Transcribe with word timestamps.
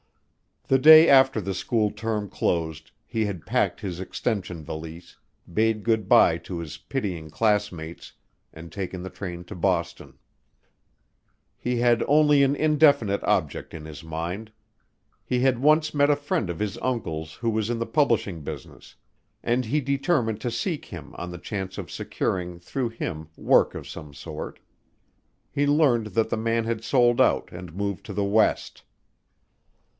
The 0.67 0.79
day 0.79 1.07
after 1.09 1.41
the 1.41 1.53
school 1.53 1.91
term 1.91 2.27
closed 2.29 2.91
he 3.05 3.25
had 3.25 3.45
packed 3.45 3.81
his 3.81 3.99
extension 3.99 4.63
valise, 4.63 5.17
bade 5.53 5.83
good 5.83 6.07
bye 6.09 6.37
to 6.39 6.57
his 6.59 6.77
pitying 6.77 7.29
classmates, 7.29 8.13
and 8.51 8.71
taken 8.71 9.03
the 9.03 9.09
train 9.11 9.43
to 9.43 9.53
Boston. 9.53 10.17
He 11.57 11.77
had 11.77 12.03
only 12.07 12.41
an 12.41 12.55
indefinite 12.55 13.21
object 13.25 13.75
in 13.75 13.85
his 13.85 14.03
mind: 14.03 14.51
he 15.23 15.41
had 15.41 15.59
once 15.59 15.93
met 15.93 16.09
a 16.09 16.15
friend 16.15 16.49
of 16.49 16.57
his 16.57 16.77
uncle's 16.79 17.33
who 17.35 17.51
was 17.51 17.69
in 17.69 17.77
the 17.77 17.85
publishing 17.85 18.41
business; 18.41 18.95
and 19.43 19.65
he 19.65 19.81
determined 19.81 20.41
to 20.41 20.49
seek 20.49 20.85
him 20.85 21.13
on 21.15 21.29
the 21.29 21.37
chance 21.37 21.77
of 21.77 21.91
securing 21.91 22.59
through 22.59 22.89
him 22.89 23.27
work 23.35 23.75
of 23.75 23.87
some 23.89 24.15
sort. 24.15 24.57
He 25.51 25.67
learned 25.67 26.07
that 26.15 26.29
the 26.29 26.37
man 26.37 26.63
had 26.63 26.83
sold 26.83 27.19
out 27.21 27.51
and 27.51 27.75
moved 27.75 28.03
to 28.07 28.13
the 28.13 28.23
West. 28.25 28.83